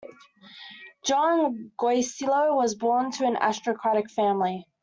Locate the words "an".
3.27-3.37